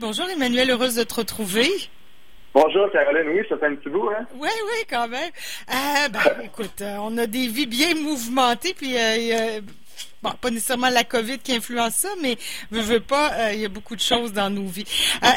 Bonjour 0.00 0.30
Emmanuel, 0.30 0.70
heureuse 0.70 0.94
de 0.94 1.02
te 1.02 1.12
retrouver. 1.12 1.68
Bonjour 2.54 2.90
Caroline, 2.90 3.28
oui, 3.34 3.44
ça 3.50 3.58
fait 3.58 3.66
un 3.66 3.74
petit 3.74 3.90
bout, 3.90 4.08
hein? 4.08 4.26
Oui, 4.34 4.48
oui, 4.48 4.86
quand 4.88 5.06
même. 5.06 5.30
Euh, 5.68 6.08
ben, 6.08 6.42
écoute, 6.44 6.80
euh, 6.80 6.96
on 7.00 7.18
a 7.18 7.26
des 7.26 7.48
vies 7.48 7.66
bien 7.66 7.94
mouvementées, 7.96 8.72
puis 8.72 8.96
euh, 8.96 9.60
bon, 10.22 10.30
pas 10.40 10.48
nécessairement 10.48 10.88
la 10.88 11.04
COVID 11.04 11.40
qui 11.40 11.54
influence 11.54 11.96
ça, 11.96 12.08
mais 12.22 12.38
je 12.72 12.80
veux 12.80 13.00
pas, 13.00 13.52
il 13.52 13.60
y 13.60 13.66
a 13.66 13.68
beaucoup 13.68 13.94
de 13.94 14.00
choses 14.00 14.32
dans 14.32 14.48
nos 14.48 14.64
vies. 14.64 14.86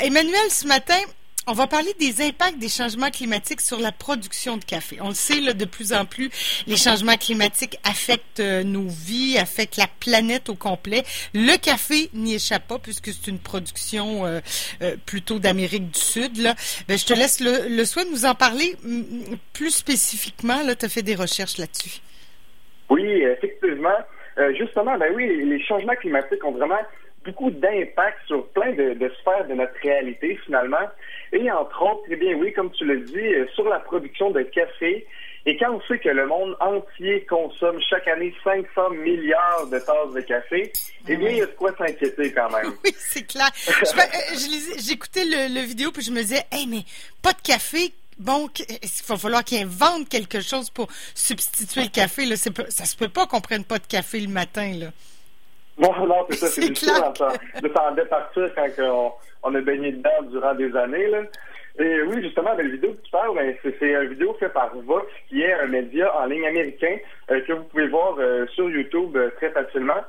Emmanuel, 0.01 0.49
ce 0.49 0.65
matin, 0.65 0.99
on 1.47 1.53
va 1.53 1.67
parler 1.67 1.93
des 1.99 2.21
impacts 2.21 2.57
des 2.57 2.69
changements 2.69 3.09
climatiques 3.09 3.61
sur 3.61 3.79
la 3.79 3.91
production 3.91 4.57
de 4.57 4.63
café. 4.63 4.97
On 5.01 5.09
le 5.09 5.13
sait, 5.13 5.41
là, 5.41 5.53
de 5.53 5.65
plus 5.65 5.93
en 5.93 6.05
plus, 6.05 6.29
les 6.67 6.77
changements 6.77 7.17
climatiques 7.17 7.77
affectent 7.83 8.39
euh, 8.39 8.63
nos 8.63 8.87
vies, 8.87 9.37
affectent 9.37 9.77
la 9.77 9.87
planète 9.99 10.49
au 10.49 10.55
complet. 10.55 11.03
Le 11.33 11.57
café 11.57 12.09
n'y 12.13 12.35
échappe 12.35 12.67
pas 12.67 12.79
puisque 12.79 13.07
c'est 13.07 13.29
une 13.29 13.39
production 13.39 14.25
euh, 14.25 14.39
euh, 14.81 14.95
plutôt 15.05 15.39
d'Amérique 15.39 15.91
du 15.91 15.99
Sud. 15.99 16.37
Là. 16.37 16.53
Ben, 16.87 16.97
je 16.97 17.05
te 17.05 17.13
laisse 17.13 17.39
le, 17.39 17.75
le 17.75 17.85
soin 17.85 18.05
de 18.05 18.11
nous 18.11 18.25
en 18.25 18.35
parler 18.35 18.75
plus 19.53 19.71
spécifiquement. 19.71 20.59
Tu 20.79 20.85
as 20.85 20.89
fait 20.89 21.01
des 21.01 21.15
recherches 21.15 21.57
là-dessus. 21.57 21.99
Oui, 22.89 23.03
effectivement. 23.03 23.97
justement, 24.57 24.97
ben 24.97 25.11
oui, 25.15 25.45
les 25.45 25.63
changements 25.63 25.95
climatiques 25.95 26.43
ont 26.43 26.51
vraiment 26.51 26.79
beaucoup 27.25 27.51
d'impact 27.51 28.17
sur 28.27 28.47
plein 28.49 28.71
de, 28.73 29.11
sphères 29.19 29.47
de 29.47 29.53
notre 29.53 29.75
réalité 29.81 30.37
finalement. 30.45 30.89
Et 31.33 31.51
entre 31.51 31.81
autres, 31.81 32.03
eh 32.09 32.15
bien 32.15 32.35
oui, 32.35 32.53
comme 32.53 32.71
tu 32.71 32.85
le 32.85 33.01
dis, 33.01 33.17
euh, 33.17 33.47
sur 33.55 33.67
la 33.67 33.79
production 33.79 34.29
de 34.29 34.43
café. 34.43 35.05
Et 35.45 35.57
quand 35.57 35.73
on 35.73 35.81
sait 35.87 35.99
que 35.99 36.09
le 36.09 36.25
monde 36.25 36.55
entier 36.61 37.25
consomme 37.25 37.77
chaque 37.89 38.07
année 38.07 38.33
500 38.43 38.91
milliards 38.91 39.67
de 39.67 39.79
tasses 39.79 40.13
de 40.13 40.21
café, 40.21 40.71
eh 41.07 41.17
bien, 41.17 41.29
il 41.29 41.37
y 41.37 41.41
a 41.41 41.47
de 41.47 41.51
quoi 41.51 41.75
s'inquiéter 41.75 42.31
quand 42.31 42.49
même. 42.51 42.71
Oui, 42.83 42.93
c'est 42.97 43.27
clair. 43.27 43.49
Euh, 43.67 44.03
j'écoutais 44.77 45.25
le, 45.25 45.53
le, 45.53 45.61
vidéo 45.61 45.91
puis 45.91 46.03
je 46.03 46.11
me 46.11 46.21
disais, 46.21 46.43
hey, 46.51 46.65
mais 46.67 46.83
pas 47.21 47.33
de 47.33 47.41
café, 47.41 47.91
bon, 48.19 48.47
il 48.69 48.89
va 49.07 49.17
falloir 49.17 49.43
qu'ils 49.43 49.63
inventent 49.63 50.07
quelque 50.07 50.39
chose 50.39 50.69
pour 50.69 50.87
substituer 51.13 51.81
le 51.81 51.89
café. 51.93 52.25
Là. 52.25 52.35
Ça 52.37 52.85
se 52.85 52.95
peut 52.95 53.09
pas 53.09 53.25
qu'on 53.25 53.41
prenne 53.41 53.65
pas 53.65 53.79
de 53.79 53.87
café 53.87 54.21
le 54.21 54.29
matin. 54.29 54.71
Là. 54.73 54.87
Non, 55.77 56.05
non, 56.05 56.25
c'est 56.29 56.37
ça, 56.37 56.47
c'est 56.47 56.61
difficile 56.61 56.93
de 57.61 57.69
s'en 57.69 57.91
départir 57.93 58.49
quand 58.55 58.67
on, 58.79 59.11
on, 59.43 59.55
a 59.55 59.61
baigné 59.61 59.91
dedans 59.91 60.21
durant 60.29 60.53
des 60.53 60.75
années. 60.75 61.07
Là. 61.07 61.21
Et 61.79 62.01
oui, 62.03 62.21
justement, 62.21 62.53
la 62.53 62.63
vidéo 62.63 62.91
que 62.91 63.01
tu 63.03 63.11
parles, 63.11 63.33
ben, 63.35 63.55
c'est 63.63 63.81
une 63.81 64.09
vidéo 64.09 64.35
faite 64.39 64.53
par 64.53 64.75
Vox, 64.75 65.07
qui 65.27 65.41
est 65.41 65.53
un 65.53 65.67
média 65.67 66.15
en 66.15 66.25
ligne 66.25 66.45
américain 66.45 66.97
euh, 67.31 67.41
que 67.41 67.53
vous 67.53 67.63
pouvez 67.63 67.87
voir 67.87 68.15
euh, 68.19 68.45
sur 68.53 68.69
YouTube 68.69 69.17
euh, 69.17 69.31
très 69.37 69.49
facilement. 69.49 70.01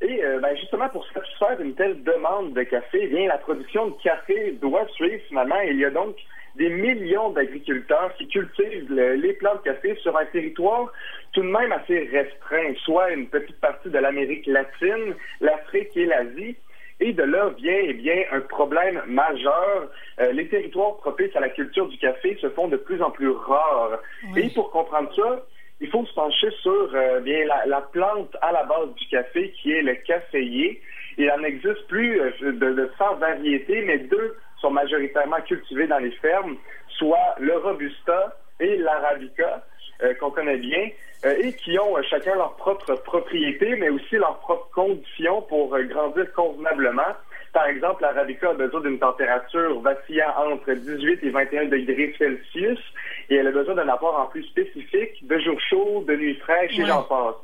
Et 0.00 0.20
ben, 0.42 0.56
justement, 0.56 0.88
pour 0.88 1.06
satisfaire 1.12 1.60
une 1.60 1.76
telle 1.76 2.02
demande 2.02 2.54
de 2.54 2.64
café, 2.64 2.98
eh 3.02 3.06
bien, 3.06 3.28
la 3.28 3.38
production 3.38 3.86
de 3.86 3.94
café 4.02 4.50
doit 4.60 4.84
suivre 4.96 5.22
finalement. 5.28 5.60
Il 5.60 5.78
y 5.78 5.84
a 5.84 5.90
donc 5.90 6.16
des 6.56 6.68
millions 6.68 7.30
d'agriculteurs 7.30 8.14
qui 8.16 8.28
cultivent 8.28 8.92
les 8.92 9.32
plantes 9.34 9.64
de 9.64 9.70
café 9.70 9.96
sur 10.02 10.16
un 10.16 10.24
territoire 10.26 10.92
tout 11.32 11.42
de 11.42 11.46
même 11.46 11.72
assez 11.72 12.08
restreint, 12.12 12.74
soit 12.84 13.10
une 13.10 13.26
petite 13.28 13.58
partie 13.60 13.88
de 13.88 13.98
l'Amérique 13.98 14.46
latine, 14.46 15.14
l'Afrique 15.40 15.96
et 15.96 16.06
l'Asie. 16.06 16.56
Et 17.00 17.12
de 17.12 17.22
là 17.22 17.48
vient 17.58 17.80
eh 17.82 17.94
bien 17.94 18.22
un 18.30 18.40
problème 18.40 19.02
majeur. 19.08 19.90
Euh, 20.20 20.30
les 20.32 20.46
territoires 20.46 20.98
propices 20.98 21.34
à 21.34 21.40
la 21.40 21.48
culture 21.48 21.88
du 21.88 21.98
café 21.98 22.36
se 22.40 22.48
font 22.50 22.68
de 22.68 22.76
plus 22.76 23.02
en 23.02 23.10
plus 23.10 23.30
rares. 23.30 23.98
Et 24.36 24.48
pour 24.50 24.70
comprendre 24.70 25.12
ça, 25.16 25.44
il 25.80 25.88
faut 25.88 26.06
se 26.06 26.14
pencher 26.14 26.50
sur 26.60 26.90
euh, 26.94 27.18
bien 27.20 27.44
la, 27.46 27.66
la, 27.66 27.80
plante 27.80 28.36
à 28.40 28.52
la 28.52 28.62
base 28.64 28.94
du 28.94 29.06
café 29.08 29.52
qui 29.60 29.72
est 29.72 29.82
le 29.82 29.94
caféier. 29.94 30.80
Il 31.18 31.30
en 31.30 31.42
existe 31.42 31.86
plus 31.88 32.20
euh, 32.20 32.30
de, 32.40 32.72
de 32.72 32.90
100 32.98 33.16
variétés, 33.16 33.82
mais 33.82 33.98
deux 33.98 34.36
sont 34.62 34.70
majoritairement 34.70 35.40
cultivés 35.42 35.86
dans 35.86 35.98
les 35.98 36.12
fermes, 36.12 36.56
soit 36.88 37.34
le 37.38 37.56
Robusta 37.58 38.36
et 38.60 38.76
l'Arabica, 38.78 39.64
euh, 40.02 40.14
qu'on 40.14 40.30
connaît 40.30 40.56
bien, 40.56 40.88
euh, 41.24 41.34
et 41.42 41.52
qui 41.52 41.78
ont 41.78 41.96
euh, 41.96 42.02
chacun 42.08 42.34
leur 42.34 42.56
propre 42.56 42.94
propriété, 42.94 43.76
mais 43.76 43.90
aussi 43.90 44.16
leurs 44.16 44.38
propres 44.38 44.70
conditions 44.72 45.42
pour 45.42 45.76
grandir 45.76 46.32
convenablement. 46.32 47.14
Par 47.52 47.66
exemple, 47.66 48.02
l'Arabica 48.02 48.50
a 48.50 48.54
besoin 48.54 48.80
d'une 48.80 48.98
température 48.98 49.80
vacillant 49.80 50.32
entre 50.38 50.72
18 50.72 51.20
et 51.22 51.30
21 51.30 51.66
degrés 51.66 52.14
Celsius, 52.18 52.80
et 53.28 53.36
elle 53.36 53.48
a 53.48 53.52
besoin 53.52 53.74
d'un 53.74 53.88
apport 53.88 54.18
en 54.18 54.26
plus 54.26 54.44
spécifique 54.44 55.26
de 55.26 55.38
jours 55.38 55.60
chauds, 55.68 56.04
de 56.08 56.14
nuits 56.16 56.36
fraîches, 56.36 56.78
et 56.78 56.86
j'en 56.86 57.02
passe. 57.02 57.36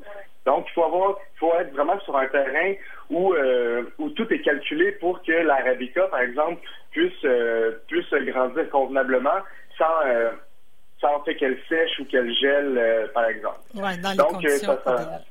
Donc, 0.47 0.65
il 0.69 0.73
faut 0.73 0.85
avoir, 0.85 1.19
faut 1.39 1.53
être 1.61 1.73
vraiment 1.75 2.01
sur 2.01 2.17
un 2.17 2.27
terrain 2.27 2.73
où, 3.11 3.33
euh, 3.35 3.85
où 3.99 4.11
tout 4.11 4.27
est 4.33 4.41
calculé 4.41 4.93
pour 4.93 5.23
que 5.23 5.33
l'arabica, 5.33 6.05
par 6.09 6.21
exemple, 6.21 6.61
puisse, 6.91 7.13
euh, 7.25 7.73
puisse 7.87 8.11
grandir 8.11 8.69
convenablement 8.71 9.41
sans, 9.77 10.07
euh, 10.07 10.31
sans 11.01 11.23
fait 11.25 11.37
qu'elle 11.37 11.59
sèche 11.69 11.99
ou 12.01 12.05
qu'elle 12.05 12.33
gèle, 12.35 13.11
par 13.15 13.27
exemple. 13.27 13.61
Ouais, 13.75 13.97
dans 13.99 14.11
les 14.11 14.17
donc, 14.17 14.33
conditions 14.33 14.79
ça, 14.85 15.23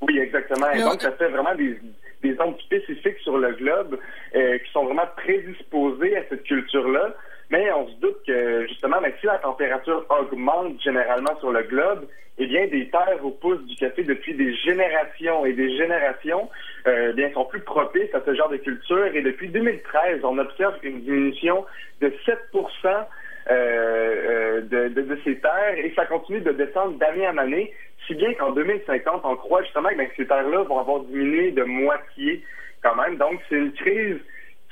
oui, 0.00 0.18
exactement. 0.18 0.70
Et 0.72 0.80
donc, 0.80 1.00
ça 1.00 1.12
fait 1.12 1.28
vraiment 1.28 1.54
des, 1.54 1.78
des 2.22 2.34
zones 2.34 2.58
spécifiques 2.58 3.18
sur 3.20 3.38
le 3.38 3.52
globe 3.54 3.98
qui 4.32 4.72
sont 4.72 4.84
vraiment 4.84 5.06
prédisposées 5.16 6.16
à 6.18 6.22
cette 6.28 6.42
culture-là. 6.42 7.14
Mais 7.50 7.70
on 7.72 7.88
se 7.88 7.94
doute 8.00 8.18
que, 8.26 8.66
justement, 8.66 9.00
même 9.00 9.12
si 9.20 9.26
la 9.26 9.38
température 9.38 10.04
augmente 10.08 10.80
généralement 10.82 11.38
sur 11.40 11.52
le 11.52 11.62
globe, 11.62 12.06
eh 12.38 12.46
bien, 12.46 12.66
des 12.66 12.88
terres 12.88 13.24
où 13.24 13.30
pousse 13.30 13.62
du 13.66 13.76
café 13.76 14.02
depuis 14.02 14.34
des 14.34 14.54
générations 14.56 15.46
et 15.46 15.52
des 15.52 15.76
générations, 15.76 16.48
euh, 16.86 17.12
bien, 17.12 17.30
sont 17.32 17.44
plus 17.44 17.60
propices 17.60 18.12
à 18.12 18.20
ce 18.24 18.34
genre 18.34 18.48
de 18.48 18.56
culture. 18.56 19.06
Et 19.14 19.22
depuis 19.22 19.48
2013, 19.48 20.20
on 20.24 20.38
observe 20.38 20.74
une 20.82 21.00
diminution 21.02 21.64
de 22.00 22.12
7 22.26 22.38
euh, 22.54 23.04
euh, 23.50 24.60
de, 24.62 24.88
de, 24.88 25.02
de, 25.02 25.18
ces 25.22 25.38
terres 25.38 25.76
et 25.76 25.92
ça 25.94 26.06
continue 26.06 26.40
de 26.40 26.52
descendre 26.52 26.98
d'année 26.98 27.28
en 27.28 27.36
année, 27.36 27.72
si 28.06 28.14
bien 28.14 28.32
qu'en 28.34 28.52
2050, 28.52 29.20
on 29.22 29.36
croit 29.36 29.62
justement 29.62 29.90
que 29.90 29.96
ben, 29.96 30.08
ces 30.16 30.26
terres-là 30.26 30.62
vont 30.62 30.78
avoir 30.78 31.00
diminué 31.00 31.50
de 31.52 31.62
moitié 31.62 32.42
quand 32.82 32.96
même. 32.96 33.16
Donc, 33.16 33.40
c'est 33.48 33.56
une 33.56 33.72
crise 33.72 34.18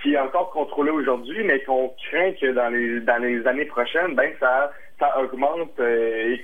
qui 0.03 0.15
est 0.15 0.19
encore 0.19 0.51
contrôlée 0.51 0.91
aujourd'hui, 0.91 1.43
mais 1.45 1.61
qu'on 1.63 1.95
craint 2.11 2.33
que 2.33 2.53
dans 2.53 2.69
les 2.69 3.01
dans 3.01 3.23
les 3.23 3.47
années 3.47 3.67
prochaines, 3.67 4.15
ben 4.15 4.33
ça 4.41 4.73
ça 4.99 5.19
augmente 5.21 5.79
euh, 5.81 6.37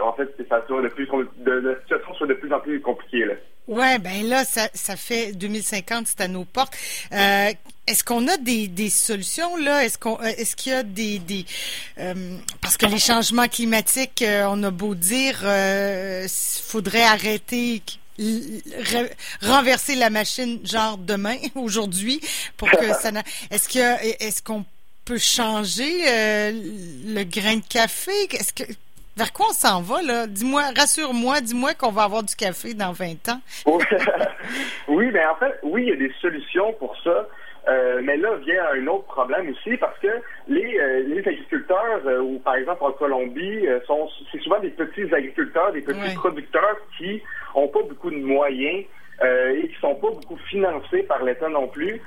en 0.00 0.12
fait, 0.14 0.28
ça 0.48 0.64
soit 0.66 0.82
de 0.82 0.88
plus, 0.88 1.06
de, 1.38 1.50
la 1.50 1.80
situation 1.80 2.14
soit 2.14 2.26
de 2.26 2.34
plus 2.34 2.52
en 2.52 2.60
plus 2.60 2.80
compliquée. 2.80 3.24
Là. 3.24 3.34
Ouais, 3.68 3.98
ben 3.98 4.26
là, 4.26 4.44
ça, 4.44 4.68
ça 4.74 4.96
fait 4.96 5.32
2050, 5.32 6.06
c'est 6.06 6.20
à 6.20 6.28
nos 6.28 6.44
portes. 6.44 6.74
Euh, 7.12 7.50
est-ce 7.86 8.04
qu'on 8.04 8.26
a 8.28 8.36
des, 8.36 8.68
des 8.68 8.90
solutions 8.90 9.56
là? 9.56 9.84
Est-ce 9.84 9.98
qu'on, 9.98 10.18
euh, 10.20 10.24
est-ce 10.38 10.56
qu'il 10.56 10.72
y 10.72 10.74
a 10.74 10.82
des, 10.82 11.18
des 11.18 11.44
euh, 11.98 12.14
parce 12.60 12.76
que 12.76 12.86
les 12.86 12.98
changements 12.98 13.48
climatiques, 13.48 14.22
euh, 14.22 14.46
on 14.48 14.62
a 14.62 14.70
beau 14.70 14.94
dire, 14.94 15.40
euh, 15.44 16.26
faudrait 16.64 17.04
arrêter 17.04 17.82
renverser 19.42 19.94
la 19.94 20.10
machine 20.10 20.60
genre 20.64 20.98
demain 20.98 21.36
aujourd'hui 21.54 22.20
pour 22.56 22.70
que 22.70 22.92
ça 22.94 23.10
est-ce 23.50 23.68
que 23.68 24.24
est-ce 24.24 24.42
qu'on 24.42 24.64
peut 25.04 25.18
changer 25.18 25.98
le 26.52 27.24
grain 27.24 27.56
de 27.56 27.66
café? 27.68 28.12
Vers 29.16 29.32
quoi 29.32 29.46
on 29.50 29.52
s'en 29.52 29.82
va, 29.82 30.00
là? 30.00 30.26
Dis-moi, 30.26 30.62
rassure-moi, 30.74 31.42
dis-moi 31.42 31.74
qu'on 31.74 31.92
va 31.92 32.04
avoir 32.04 32.22
du 32.22 32.34
café 32.34 32.72
dans 32.72 32.92
20 32.92 33.28
ans. 33.28 33.40
oui, 34.88 35.06
mais 35.06 35.12
ben, 35.12 35.28
en 35.30 35.36
fait, 35.36 35.58
oui, 35.62 35.82
il 35.82 35.88
y 35.90 35.92
a 35.92 35.96
des 35.96 36.12
solutions 36.20 36.72
pour 36.78 36.96
ça. 37.04 37.28
Euh, 37.68 38.00
mais 38.02 38.16
là 38.16 38.34
vient 38.36 38.64
un 38.74 38.86
autre 38.88 39.04
problème 39.04 39.48
aussi 39.50 39.76
parce 39.76 39.96
que 40.00 40.08
les, 40.48 40.78
euh, 40.78 41.04
les 41.06 41.20
agriculteurs, 41.20 42.00
euh, 42.06 42.20
ou 42.20 42.38
par 42.40 42.56
exemple 42.56 42.82
en 42.82 42.92
Colombie, 42.92 43.66
sont 43.86 44.08
c'est 44.30 44.40
souvent 44.40 44.58
des 44.58 44.70
petits 44.70 45.12
agriculteurs, 45.14 45.72
des 45.72 45.82
petits 45.82 46.14
producteurs 46.14 46.76
qui 46.98 47.22
ont 47.54 47.68
pas 47.68 47.82
beaucoup 47.82 48.10
de 48.10 48.16
moyens 48.16 48.84
et 49.24 49.68
qui 49.68 49.80
sont 49.80 49.94
pas 49.94 50.10
beaucoup 50.10 50.36
financés 50.48 51.04
par 51.04 51.22
l'État 51.22 51.48
non 51.48 51.68
plus. 51.68 52.00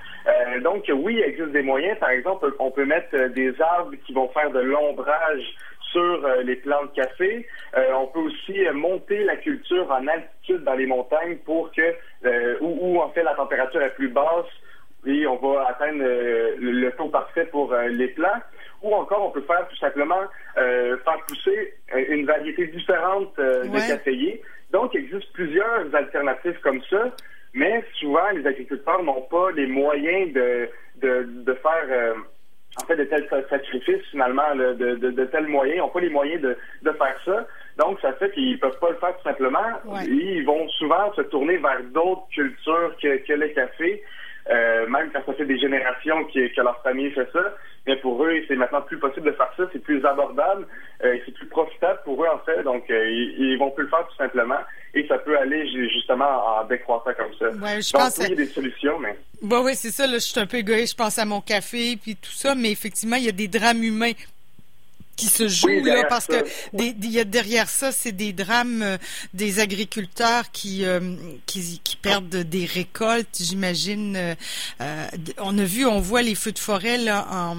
donc 0.64 0.84
oui, 0.94 1.16
il 1.18 1.24
existe 1.24 1.52
des 1.52 1.62
moyens. 1.62 1.98
Par 1.98 2.10
exemple, 2.10 2.54
on 2.60 2.72
peut 2.72 2.84
mettre 2.84 3.16
des 3.30 3.54
arbres 3.62 3.94
qui 4.06 4.12
vont 4.12 4.28
faire 4.30 4.52
de 4.52 4.60
l'ombrage 4.60 5.56
sur 5.96 6.26
euh, 6.26 6.44
les 6.44 6.58
plants 6.58 6.84
de 6.84 7.02
café. 7.02 7.48
Euh, 7.78 7.94
on 7.94 8.08
peut 8.08 8.20
aussi 8.20 8.68
euh, 8.68 8.74
monter 8.74 9.24
la 9.24 9.38
culture 9.38 9.90
en 9.90 10.06
altitude 10.08 10.64
dans 10.66 10.74
les 10.74 10.86
montagnes 10.86 11.38
pour 11.38 11.72
que 11.72 11.96
où, 12.62 13.00
en 13.00 13.10
fait 13.10 13.24
la 13.24 13.34
température 13.36 13.82
est 13.82 13.96
plus 13.96 14.10
basse 14.10 14.52
et 15.06 15.28
on 15.28 15.36
va 15.38 15.68
atteindre 15.70 16.04
le 16.04 16.90
taux 16.92 17.10
parfait 17.10 17.46
pour 17.46 17.74
les 17.74 18.08
plants. 18.10 18.42
Ou 18.82 18.94
encore, 18.94 19.26
on 19.28 19.32
peut 19.32 19.46
faire 19.48 19.68
tout 19.68 19.78
simplement 19.78 20.22
faire 20.56 21.18
pousser 21.28 21.74
une 22.10 22.26
variété 22.26 22.68
différente 22.68 23.36
de 23.38 23.88
caféiers. 23.88 24.42
Donc, 24.72 24.94
il 24.94 25.06
existe 25.06 25.32
plusieurs 25.34 25.94
alternatives 25.94 26.60
comme 26.62 26.82
ça, 26.90 27.12
mais 27.54 27.84
souvent, 28.00 28.30
les 28.34 28.46
agriculteurs 28.46 29.02
n'ont 29.04 29.22
pas 29.22 29.52
les 29.52 29.68
moyens 29.68 30.34
de, 30.34 30.70
de, 31.02 31.28
de 31.46 31.54
faire 31.54 32.16
en 32.82 32.86
fait 32.86 32.96
de 32.98 33.06
tels 33.06 33.28
sacrifices 33.50 34.06
finalement, 34.12 34.56
de, 34.56 34.74
de, 34.74 35.26
tels 35.26 35.48
moyens. 35.48 35.78
Ils 35.78 35.80
n'ont 35.80 35.90
pas 35.90 36.02
les 36.02 36.10
moyens 36.10 36.42
de, 36.42 36.58
de 36.84 36.92
faire 36.92 37.16
ça. 37.24 37.48
Donc, 37.78 38.00
ça 38.02 38.14
fait 38.14 38.32
qu'ils 38.32 38.60
peuvent 38.60 38.80
pas 38.80 38.90
le 38.90 38.98
faire 38.98 39.16
tout 39.18 39.24
simplement. 39.24 39.60
Ils 40.08 40.46
vont 40.46 40.68
souvent 40.70 41.14
se 41.14 41.22
tourner 41.22 41.58
vers 41.58 41.82
d'autres 41.94 42.28
cultures 42.34 42.96
que, 43.02 43.18
que 43.26 43.34
le 43.34 43.48
café. 43.50 44.04
Euh, 44.50 44.88
même 44.88 45.10
quand 45.12 45.26
ça 45.26 45.34
fait 45.34 45.46
des 45.46 45.58
générations 45.58 46.24
que, 46.26 46.54
que 46.54 46.62
leur 46.62 46.82
famille 46.84 47.12
fait 47.12 47.28
ça, 47.34 47.56
mais 47.88 47.96
pour 47.98 48.24
eux, 48.24 48.34
c'est 48.48 48.56
maintenant 48.56 48.82
plus 48.82 49.00
possible 49.00 49.26
de 49.26 49.32
faire 49.32 49.52
ça, 49.58 49.64
c'est 49.74 49.80
plus 49.80 50.04
abordable, 50.06 50.68
euh, 51.04 51.18
c'est 51.26 51.34
plus 51.34 51.48
profitable 51.48 52.00
pour 52.04 52.24
eux 52.24 52.28
en 52.28 52.40
fait, 52.40 52.64
donc 52.64 52.90
euh, 52.90 53.10
ils, 53.10 53.58
vont 53.58 53.72
plus 53.72 53.84
le 53.84 53.90
faire 53.90 54.08
tout 54.08 54.16
simplement, 54.16 54.60
et 54.94 55.08
ça 55.08 55.18
peut 55.18 55.38
aller 55.38 55.68
justement 55.90 56.60
en 56.60 56.66
décroissant 56.66 57.12
comme 57.18 57.34
ça. 57.40 57.50
Ouais, 57.58 57.82
je 57.82 57.92
pense 57.92 58.16
qu'il 58.16 58.30
y 58.30 58.34
a 58.34 58.36
des 58.36 58.46
solutions, 58.46 59.00
mais. 59.00 59.18
Bon, 59.42 59.64
oui, 59.64 59.76
c'est 59.76 59.92
ça. 59.92 60.08
Là, 60.08 60.14
je 60.14 60.20
suis 60.20 60.40
un 60.40 60.46
peu 60.46 60.58
égoïste. 60.58 60.94
Je 60.94 61.04
pense 61.04 61.20
à 61.20 61.26
mon 61.26 61.42
café 61.42 61.98
puis 62.02 62.16
tout 62.16 62.32
ça, 62.32 62.56
mais 62.56 62.72
effectivement, 62.72 63.18
il 63.18 63.26
y 63.26 63.30
a 63.30 63.34
des 63.34 63.48
drames 63.48 63.84
humains 63.84 64.14
qui 65.16 65.28
se 65.28 65.48
joue 65.48 65.84
là 65.84 66.04
parce 66.10 66.28
que 66.28 66.44
il 66.74 67.12
y 67.12 67.20
a 67.20 67.24
derrière 67.24 67.70
ça 67.70 67.92
c'est 67.92 68.12
des 68.12 68.34
drames 68.34 68.82
euh, 68.82 68.98
des 69.34 69.60
agriculteurs 69.60 70.52
qui, 70.52 70.86
euh, 70.86 71.00
qui, 71.46 71.80
qui 71.84 71.96
perdent 71.96 72.30
des 72.30 72.66
récoltes 72.66 73.38
j'imagine 73.40 74.16
euh, 74.18 74.36
on 75.40 75.58
a 75.58 75.64
vu 75.64 75.86
on 75.86 76.00
voit 76.00 76.22
les 76.22 76.36
feux 76.36 76.52
de 76.52 76.60
forêt 76.60 76.98
là 76.98 77.28
en, 77.32 77.56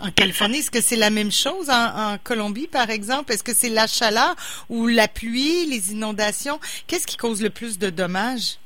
en 0.00 0.10
Californie 0.14 0.58
est-ce 0.58 0.70
que 0.70 0.80
c'est 0.80 0.96
la 0.96 1.10
même 1.10 1.32
chose 1.32 1.70
en, 1.70 2.14
en 2.14 2.18
Colombie 2.18 2.66
par 2.66 2.90
exemple? 2.90 3.32
Est-ce 3.32 3.42
que 3.42 3.54
c'est 3.54 3.68
la 3.68 3.86
chaleur 3.86 4.34
ou 4.68 4.86
la 4.86 5.08
pluie 5.08 5.66
les 5.66 5.92
inondations? 5.92 6.60
Qu'est-ce 6.86 7.06
qui 7.06 7.16
cause 7.16 7.42
le 7.42 7.50
plus 7.50 7.78
de 7.78 7.90
dommages? 7.90 8.58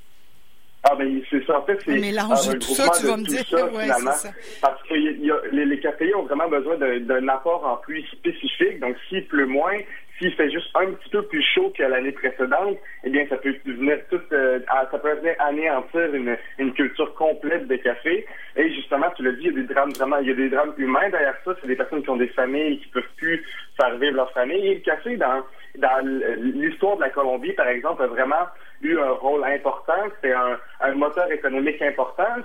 Ah, 0.87 0.95
ben, 0.97 1.23
c'est 1.31 1.45
ça. 1.47 1.61
En 1.61 1.65
fait, 1.65 1.79
c'est 1.83 1.99
mélange 1.99 2.47
un 2.47 2.59
tout 2.59 2.75
ça, 2.75 2.91
tu 2.91 3.07
vas 3.07 3.17
me 3.17 3.25
dire. 3.25 3.43
Ça, 3.49 3.67
ouais, 3.73 3.89
ça. 3.89 4.31
Parce 4.61 4.83
que 4.83 4.95
y 4.95 5.31
a, 5.31 5.37
les, 5.55 5.65
les 5.65 5.81
caféiers 5.81 6.15
ont 6.15 6.25
vraiment 6.25 6.49
besoin 6.49 6.77
d'un 6.77 7.29
apport 7.29 7.65
en 7.67 7.77
pluie 7.77 8.05
spécifique. 8.13 8.81
Donc, 8.81 8.97
s'il 9.09 9.27
pleut 9.27 9.47
moins, 9.47 9.79
s'il 10.19 10.33
fait 10.35 10.51
juste 10.51 10.69
un 10.75 10.93
petit 10.93 11.09
peu 11.11 11.23
plus 11.23 11.43
chaud 11.43 11.73
que 11.77 11.83
l'année 11.83 12.13
précédente, 12.13 12.79
eh 13.03 13.11
bien, 13.11 13.27
ça 13.29 13.37
peut 13.37 13.55
venir 13.65 13.99
tout, 14.11 14.21
euh, 14.33 14.61
ça 14.69 14.99
peut 14.99 15.15
venir 15.15 15.35
anéantir 15.41 16.15
une, 16.15 16.37
une 16.59 16.73
culture 16.73 17.13
complète 17.15 17.67
de 17.67 17.77
café. 17.77 18.27
Et 18.57 18.73
justement, 18.75 19.07
tu 19.17 19.25
l'as 19.25 19.33
dit, 19.33 19.41
il 19.41 19.47
y 19.47 19.49
a 19.49 19.63
des 19.63 19.75
drames 19.75 19.93
vraiment, 19.93 20.19
il 20.19 20.29
y 20.29 20.31
a 20.31 20.35
des 20.35 20.49
drames 20.49 20.75
humains 20.79 21.09
derrière 21.11 21.37
ça. 21.45 21.53
C'est 21.61 21.67
des 21.67 21.77
personnes 21.77 22.03
qui 22.03 22.11
ont 22.11 22.17
des 22.17 22.29
familles 22.29 22.79
qui 22.81 22.89
peuvent 22.89 23.03
plus 23.17 23.45
faire 23.77 23.97
vivre 23.99 24.17
leur 24.17 24.33
famille. 24.33 24.67
Et 24.67 24.75
le 24.75 24.81
café, 24.81 25.17
dans, 25.17 25.43
dans 25.77 26.07
l'histoire 26.39 26.97
de 26.97 27.03
la 27.03 27.11
Colombie, 27.11 27.53
par 27.53 27.69
exemple, 27.69 28.03
a 28.03 28.07
vraiment 28.07 28.47
eu 28.83 28.97
un 28.99 29.11
rôle 29.13 29.45
important. 29.45 30.01
C'est 30.23 30.33
un, 30.33 30.59
un, 30.81 30.95
moteur 30.95 31.31
économique 31.33 31.83
important. 31.83 32.37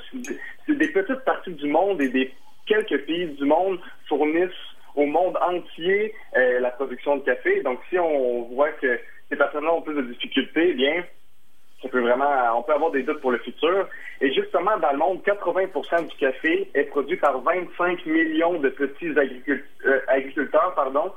C'est 0.66 0.78
des 0.78 0.88
petites 0.88 1.24
parties 1.24 1.54
du 1.54 1.68
monde 1.68 2.02
et 2.02 2.10
des 2.10 2.32
quelques 2.70 3.06
pays 3.06 3.28
du 3.28 3.46
monde 3.46 3.80
fournissent 4.08 4.66
au 4.96 5.06
monde 5.06 5.38
entier 5.42 6.14
euh, 6.38 6.60
la 6.60 6.70
production 6.70 7.18
de 7.18 7.24
café. 7.24 7.62
Donc, 7.64 7.80
si 7.90 7.98
on 7.98 8.44
voit 8.54 8.72
que 8.74 9.00
ces 9.30 9.36
personnes-là 9.36 9.74
ont 9.74 9.82
plus 9.82 9.96
de 9.96 10.04
difficultés, 10.04 10.70
eh 10.70 10.74
bien, 10.74 11.04
ça 11.82 11.90
peut 11.90 12.02
vraiment, 12.02 12.30
on 12.58 12.64
peut 12.64 12.74
avoir 12.74 12.92
des 12.92 13.04
doutes 13.04 13.22
pour 13.22 13.32
le 13.32 13.40
futur. 13.40 13.88
Et 14.22 14.32
justement, 14.34 14.78
dans 14.78 14.92
le 14.92 14.98
monde, 14.98 15.22
80% 15.26 16.08
du 16.10 16.16
café 16.18 16.70
est 16.74 16.84
produit 16.84 17.18
par 17.18 17.40
25 17.42 18.06
millions 18.06 18.60
de 18.60 18.70
petits 18.70 19.14
euh, 19.18 20.00
agriculteurs, 20.08 20.74
pardon, 20.76 21.12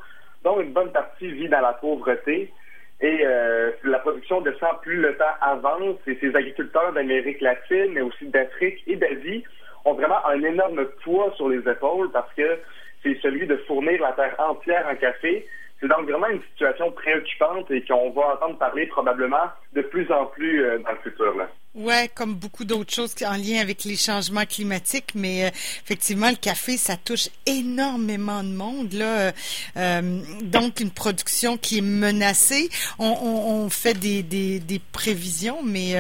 dont 0.45 0.61
une 0.61 0.73
bonne 0.73 0.93
partie 0.93 1.31
vit 1.31 1.49
dans 1.49 1.61
la 1.61 1.75
pauvreté. 1.75 2.53
Et 3.01 3.19
euh, 3.27 3.73
la 3.83 3.99
production 3.99 4.41
descend 4.43 4.81
plus 4.83 4.97
le 4.97 5.17
temps 5.17 5.35
avance 5.41 5.97
et 6.07 6.17
ces 6.21 6.35
agriculteurs 6.37 6.93
d'Amérique 6.93 7.41
latine, 7.41 7.93
mais 7.93 8.01
aussi 8.01 8.27
d'Afrique 8.29 8.81
et 8.87 8.95
d'Asie, 8.95 9.45
ont 9.85 9.95
vraiment 9.95 10.25
un 10.27 10.43
énorme 10.43 10.85
poids 11.05 11.33
sur 11.37 11.49
les 11.49 11.59
épaules 11.59 12.11
parce 12.13 12.33
que 12.35 12.59
c'est 13.03 13.19
celui 13.21 13.47
de 13.47 13.57
fournir 13.67 14.01
la 14.01 14.13
terre 14.13 14.35
entière 14.39 14.87
en 14.91 14.97
café. 14.97 15.47
C'est 15.81 15.89
donc 15.89 16.09
vraiment 16.09 16.29
une 16.29 16.43
situation 16.53 16.93
préoccupante 16.93 17.69
et 17.73 17.85
qu'on 17.85 18.11
va 18.11 18.35
entendre 18.37 18.57
parler 18.57 18.87
probablement 18.87 19.51
de 19.73 19.83
plus 19.83 20.11
en 20.13 20.27
plus 20.27 20.65
euh, 20.65 20.79
dans 20.79 20.93
le 20.93 20.99
futur. 21.03 21.35
Ouais, 21.75 22.09
comme 22.15 22.35
beaucoup 22.35 22.65
d'autres 22.65 22.95
choses 22.95 23.17
en 23.27 23.33
lien 23.33 23.61
avec 23.61 23.83
les 23.83 23.97
changements 23.97 24.45
climatiques, 24.45 25.13
mais 25.17 25.47
euh, 25.47 25.49
effectivement, 25.49 26.31
le 26.31 26.37
café, 26.37 26.77
ça 26.77 26.97
touche 26.97 27.31
énormément 27.47 28.45
de 28.45 28.51
monde. 28.51 28.93
Là, 28.93 29.33
euh, 29.77 30.21
donc 30.43 30.79
une 30.79 30.93
production 30.93 31.57
qui 31.57 31.79
est 31.79 31.85
menacée. 31.85 32.69
On, 33.01 33.69
fait 33.69 33.99
des, 33.99 34.23
des, 34.23 34.81
prévisions, 34.93 35.63
mais 35.65 35.97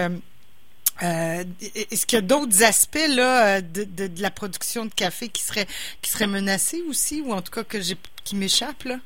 est-ce 1.00 2.06
qu'il 2.06 2.18
y 2.18 2.22
a 2.22 2.24
d'autres 2.24 2.62
aspects 2.62 3.08
là 3.08 3.60
de, 3.60 3.84
de, 3.84 4.06
de, 4.06 4.22
la 4.22 4.30
production 4.30 4.84
de 4.84 4.94
café 4.94 5.28
qui 5.28 5.42
seraient 5.42 5.66
qui 6.00 6.10
seraient 6.10 6.26
menacés 6.26 6.82
aussi, 6.88 7.22
ou 7.22 7.32
en 7.32 7.42
tout 7.42 7.52
cas 7.52 7.64
que 7.64 7.80
j'ai 7.80 7.96
qui 8.24 8.36
m'échappent 8.36 8.84
là? 8.84 8.96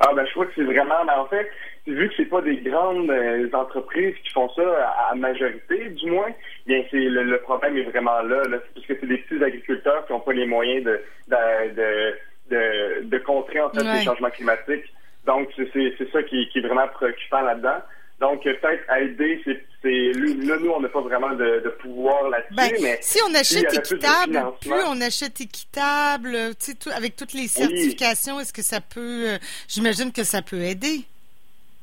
Ah 0.00 0.12
ben 0.14 0.26
je 0.26 0.32
crois 0.32 0.46
que 0.46 0.52
c'est 0.54 0.64
vraiment, 0.64 1.04
mais 1.06 1.12
en 1.12 1.26
fait, 1.26 1.50
vu 1.86 2.08
que 2.08 2.14
c'est 2.16 2.26
pas 2.26 2.42
des 2.42 2.56
grandes 2.56 3.10
euh, 3.10 3.48
entreprises 3.54 4.14
qui 4.22 4.30
font 4.30 4.50
ça 4.50 4.62
à, 5.10 5.14
majorité, 5.14 5.88
du 5.90 6.10
moins, 6.10 6.30
bien 6.66 6.82
c'est 6.90 6.98
le, 6.98 7.38
problème 7.38 7.78
est 7.78 7.84
vraiment 7.84 8.20
là, 8.20 8.42
là 8.48 8.58
parce 8.74 8.86
que 8.86 8.94
c'est 9.00 9.06
des 9.06 9.18
petits 9.18 9.42
agriculteurs 9.42 10.06
qui 10.06 10.12
n'ont 10.12 10.20
pas 10.20 10.32
les 10.32 10.46
moyens 10.46 10.84
de 10.84 11.00
de, 11.28 12.14
de, 12.50 13.04
de, 13.04 13.18
contrer 13.18 13.60
en 13.60 13.70
fait 13.70 13.82
les 13.82 14.02
changements 14.02 14.30
climatiques. 14.30 14.92
Donc 15.24 15.48
c'est 15.56 16.12
ça 16.12 16.22
qui, 16.22 16.48
qui 16.50 16.58
est 16.58 16.62
vraiment 16.62 16.88
préoccupant 16.88 17.40
là-dedans. 17.40 17.80
Donc, 18.20 18.44
peut-être 18.44 18.90
aider, 18.98 19.42
c'est, 19.44 20.12
là, 20.14 20.56
nous, 20.58 20.70
on 20.70 20.80
n'a 20.80 20.88
pas 20.88 21.02
vraiment 21.02 21.34
de, 21.34 21.60
de 21.62 21.68
pouvoir 21.80 22.28
là-dessus. 22.30 22.54
Ben, 22.54 22.70
mais 22.82 22.98
si 23.02 23.18
on 23.28 23.34
achète 23.34 23.74
équitable, 23.74 24.42
plus, 24.60 24.82
on 24.88 25.00
achète 25.02 25.40
équitable, 25.40 26.32
tu 26.58 26.72
sais, 26.72 26.92
avec 26.92 27.16
toutes 27.16 27.34
les 27.34 27.46
certifications, 27.46 28.40
est-ce 28.40 28.54
que 28.54 28.62
ça 28.62 28.80
peut, 28.80 29.28
euh, 29.28 29.38
j'imagine 29.68 30.12
que 30.12 30.24
ça 30.24 30.40
peut 30.40 30.62
aider? 30.62 31.04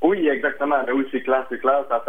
Oui, 0.02 0.28
exactement. 0.28 0.84
Ben 0.86 0.94
oui, 0.94 1.08
c'est 1.12 1.22
clair, 1.22 1.46
c'est 1.50 1.60
clair. 1.60 1.86
Ça, 1.88 2.04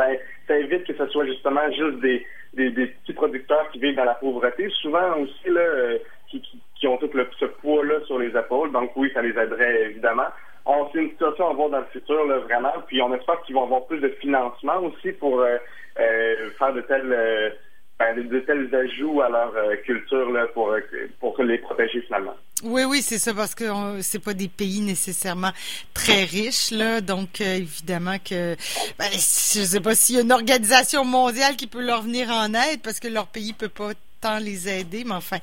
ça 0.48 0.58
évite 0.58 0.84
que 0.84 0.96
ce 0.96 1.06
soit 1.08 1.26
justement 1.26 1.70
juste 1.70 2.00
des, 2.00 2.26
des, 2.54 2.70
des, 2.70 2.86
petits 2.86 3.12
producteurs 3.12 3.70
qui 3.70 3.78
vivent 3.78 3.94
dans 3.94 4.04
la 4.04 4.14
pauvreté. 4.14 4.68
Souvent 4.80 5.18
aussi, 5.18 5.48
là, 5.48 5.60
euh, 5.60 5.98
qui, 6.28 6.40
qui, 6.40 6.60
qui, 6.74 6.88
ont 6.88 6.96
tout 6.96 7.10
le, 7.14 7.28
ce 7.38 7.44
poids-là 7.44 8.00
sur 8.06 8.18
les 8.18 8.36
épaules. 8.36 8.72
Donc 8.72 8.90
oui, 8.96 9.10
ça 9.14 9.22
les 9.22 9.38
aiderait 9.38 9.90
évidemment 9.90 10.26
on 10.66 10.88
c'est 10.92 11.00
une 11.00 11.10
situation 11.10 11.50
à 11.50 11.54
voir 11.54 11.70
dans 11.70 11.78
le 11.78 11.86
futur 11.92 12.24
là, 12.26 12.38
vraiment. 12.38 12.72
Puis 12.86 13.00
on 13.02 13.14
espère 13.14 13.40
qu'ils 13.42 13.54
vont 13.54 13.64
avoir 13.64 13.86
plus 13.86 14.00
de 14.00 14.08
financement 14.20 14.78
aussi 14.80 15.12
pour 15.12 15.40
euh, 15.40 15.56
euh, 16.00 16.50
faire 16.58 16.72
de 16.72 16.80
tels 16.82 17.12
euh, 17.12 17.50
ben, 17.98 18.28
de, 18.28 18.40
tels 18.40 18.74
ajouts 18.74 19.20
à 19.20 19.28
leur 19.28 19.52
culture 19.84 20.30
là, 20.30 20.46
pour 20.48 20.74
pour 21.20 21.40
les 21.42 21.58
protéger 21.58 22.00
finalement. 22.02 22.34
Oui, 22.64 22.82
oui, 22.84 23.02
c'est 23.02 23.18
ça, 23.18 23.34
parce 23.34 23.54
que 23.54 23.64
c'est 24.00 24.22
pas 24.24 24.32
des 24.32 24.48
pays 24.48 24.80
nécessairement 24.80 25.52
très 25.92 26.24
riches, 26.24 26.70
là. 26.70 27.00
Donc, 27.00 27.40
évidemment 27.40 28.16
que, 28.18 28.56
ben, 28.98 29.04
je 29.12 29.18
sais 29.18 29.80
pas 29.80 29.94
s'il 29.94 30.16
y 30.16 30.18
a 30.18 30.22
une 30.22 30.32
organisation 30.32 31.04
mondiale 31.04 31.56
qui 31.56 31.66
peut 31.66 31.84
leur 31.84 32.02
venir 32.02 32.30
en 32.30 32.52
aide, 32.54 32.80
parce 32.82 33.00
que 33.00 33.08
leur 33.08 33.26
pays 33.26 33.52
peut 33.52 33.68
pas 33.68 33.90
tant 34.20 34.38
les 34.38 34.68
aider, 34.68 35.04
mais 35.04 35.14
enfin, 35.14 35.38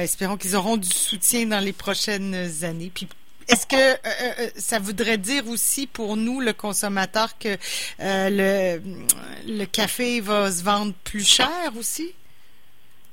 espérons 0.00 0.36
qu'ils 0.36 0.54
auront 0.54 0.76
du 0.76 0.88
soutien 0.88 1.46
dans 1.46 1.60
les 1.62 1.72
prochaines 1.72 2.34
années. 2.62 2.92
Puis 2.94 3.08
est-ce 3.48 3.66
que 3.66 3.76
euh, 3.76 3.94
euh, 3.94 4.44
euh, 4.44 4.46
ça 4.56 4.78
voudrait 4.78 5.16
dire 5.16 5.48
aussi 5.48 5.86
pour 5.86 6.16
nous, 6.16 6.40
le 6.40 6.52
consommateur, 6.52 7.28
que 7.38 7.56
le, 7.98 9.64
café 9.64 10.20
va 10.20 10.50
se 10.50 10.62
vendre 10.62 10.92
plus 11.04 11.26
cher 11.26 11.72
aussi? 11.78 12.14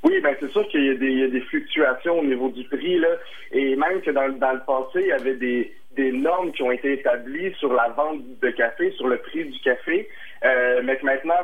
Oui, 0.03 0.19
ben 0.21 0.35
c'est 0.39 0.51
sûr 0.51 0.67
qu'il 0.67 0.83
y, 0.83 1.23
a 1.23 1.27
des 1.27 1.41
fluctuations 1.41 2.19
au 2.19 2.23
niveau 2.23 2.49
du 2.49 2.63
prix, 2.65 2.99
là, 2.99 3.07
et 3.51 3.75
même 3.75 4.01
que 4.01 4.11
dans, 4.11 4.29
dans 4.37 4.51
le 4.51 4.59
passé, 4.59 4.99
il 5.01 5.07
y 5.07 5.11
avait 5.11 5.35
des, 5.35 5.71
normes 6.11 6.51
qui 6.51 6.61
ont 6.61 6.71
été 6.71 6.93
établies 6.93 7.53
sur 7.57 7.73
la 7.73 7.87
vente 7.89 8.21
de 8.41 8.49
café, 8.51 8.91
sur 8.91 9.07
le 9.07 9.17
prix 9.17 9.45
du 9.45 9.59
café, 9.61 10.07
mais 10.43 10.97
que 10.97 11.05
maintenant, 11.05 11.35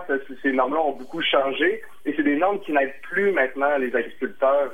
ces 0.44 0.52
normes-là 0.52 0.82
ont 0.82 0.92
beaucoup 0.92 1.22
changé, 1.22 1.82
et 2.06 2.14
c'est 2.16 2.24
des 2.24 2.36
normes 2.36 2.60
qui 2.60 2.74
n'aident 2.74 2.94
plus 3.02 3.32
maintenant 3.32 3.78
les 3.78 3.96
agriculteurs 3.96 4.72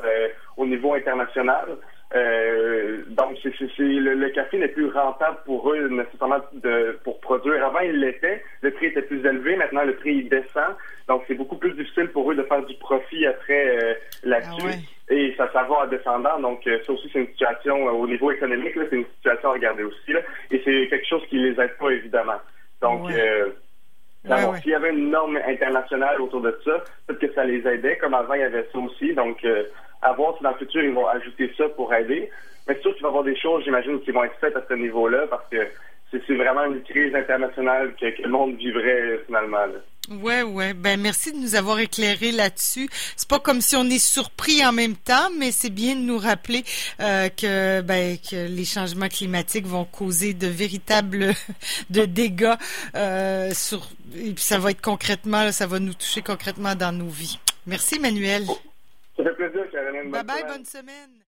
au 0.57 0.65
niveau 0.65 0.95
international. 0.95 1.77
Euh, 2.15 3.03
donc, 3.09 3.37
c'est, 3.43 3.51
le, 3.79 4.13
le, 4.13 4.29
café 4.29 4.57
n'est 4.57 4.69
plus 4.69 4.89
rentable 4.89 5.37
pour 5.45 5.73
eux 5.73 5.89
nécessairement 5.89 6.39
de, 6.53 6.97
pour 7.03 7.19
produire. 7.19 7.65
Avant, 7.65 7.79
il 7.79 7.99
l'était. 7.99 8.43
Le 8.61 8.71
prix 8.71 8.87
était 8.87 9.01
plus 9.01 9.25
élevé. 9.25 9.57
Maintenant, 9.57 9.83
le 9.83 9.95
prix 9.95 10.15
il 10.15 10.29
descend. 10.29 10.75
Donc, 11.09 11.23
c'est 11.27 11.35
beaucoup 11.35 11.57
plus 11.57 11.73
difficile 11.73 12.07
pour 12.09 12.31
eux 12.31 12.35
de 12.35 12.43
faire 12.43 12.65
du 12.65 12.75
profit 12.75 13.25
après 13.25 13.77
euh, 13.77 13.93
là-dessus. 14.23 14.69
Ah 15.09 15.13
Et 15.13 15.33
ça, 15.37 15.49
ça 15.51 15.63
va 15.63 15.83
en 15.83 15.87
descendant. 15.87 16.39
Donc, 16.39 16.65
euh, 16.67 16.79
ça 16.85 16.93
aussi, 16.93 17.09
c'est 17.11 17.19
une 17.19 17.27
situation 17.27 17.75
au 17.87 18.07
niveau 18.07 18.31
économique. 18.31 18.73
c'est 18.75 18.95
une 18.95 19.05
situation 19.17 19.49
à 19.49 19.53
regarder 19.53 19.83
aussi. 19.83 20.13
Là, 20.13 20.21
et 20.51 20.61
c'est 20.63 20.87
quelque 20.89 21.07
chose 21.07 21.25
qui 21.29 21.37
les 21.39 21.59
aide 21.59 21.75
pas, 21.77 21.89
évidemment. 21.89 22.39
Donc, 22.81 23.09
s'il 24.61 24.71
y 24.71 24.75
avait 24.75 24.91
une 24.91 25.09
norme 25.09 25.37
internationale 25.45 26.21
autour 26.21 26.41
de 26.41 26.57
ça, 26.63 26.83
peut-être 27.05 27.19
que 27.19 27.33
ça 27.33 27.43
les 27.43 27.67
aidait. 27.67 27.97
Comme 27.97 28.13
avant, 28.13 28.33
il 28.33 28.41
y 28.41 28.43
avait 28.43 28.67
ça 28.71 28.77
aussi. 28.77 29.13
Donc, 29.13 29.43
à 30.01 30.13
voir 30.13 30.35
si 30.37 30.43
dans 30.43 30.51
le 30.51 30.57
futur, 30.57 30.83
ils 30.83 30.93
vont 30.93 31.07
ajouter 31.07 31.51
ça 31.57 31.67
pour 31.69 31.93
aider. 31.93 32.29
Mais 32.67 32.75
c'est 32.75 32.81
sûr 32.81 32.93
qu'il 32.93 33.03
va 33.03 33.07
y 33.07 33.11
avoir 33.11 33.23
des 33.23 33.37
choses, 33.37 33.63
j'imagine, 33.63 34.01
qui 34.01 34.11
vont 34.11 34.23
être 34.23 34.37
faites 34.39 34.55
à 34.55 34.63
ce 34.67 34.73
niveau-là 34.73 35.27
parce 35.27 35.47
que 35.49 35.67
c'est 36.11 36.35
vraiment 36.35 36.65
une 36.65 36.81
crise 36.83 37.13
internationale 37.13 37.93
que, 37.99 38.05
le 38.21 38.29
monde 38.29 38.55
vivrait 38.55 39.01
euh, 39.01 39.23
finalement. 39.25 39.65
Ouais, 40.09 40.41
ouais. 40.41 40.73
Ben 40.73 40.99
merci 40.99 41.33
de 41.33 41.37
nous 41.37 41.55
avoir 41.55 41.79
éclairé 41.79 42.31
là-dessus. 42.31 42.87
C'est 43.17 43.27
pas 43.27 43.39
comme 43.39 43.59
si 43.59 43.75
on 43.75 43.83
est 43.83 43.99
surpris 43.99 44.65
en 44.65 44.71
même 44.71 44.95
temps, 44.95 45.29
mais 45.37 45.51
c'est 45.51 45.69
bien 45.69 45.95
de 45.95 46.01
nous 46.01 46.17
rappeler 46.17 46.63
euh, 47.01 47.27
que 47.27 47.81
ben 47.81 48.17
que 48.17 48.47
les 48.47 48.63
changements 48.63 49.09
climatiques 49.09 49.65
vont 49.65 49.83
causer 49.83 50.33
de 50.33 50.47
véritables 50.47 51.33
de 51.89 52.05
dégâts 52.05 52.55
euh, 52.95 53.49
sur 53.51 53.89
et 54.15 54.31
puis 54.31 54.43
ça 54.43 54.59
va 54.59 54.71
être 54.71 54.81
concrètement, 54.81 55.51
ça 55.51 55.67
va 55.67 55.79
nous 55.79 55.93
toucher 55.93 56.21
concrètement 56.21 56.75
dans 56.75 56.93
nos 56.93 57.09
vies. 57.09 57.37
Merci, 57.65 57.99
Manuel. 57.99 58.43
Ça 59.17 59.23
fait 59.23 59.33
plaisir, 59.33 59.63
Caroline. 59.91 60.11
Bye 60.11 60.23
bye, 60.23 60.43
bonne 60.43 60.65
semaine. 60.65 61.23